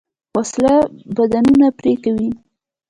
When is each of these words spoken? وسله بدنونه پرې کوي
وسله 0.37 0.75
بدنونه 1.17 1.67
پرې 1.79 1.93
کوي 2.03 2.29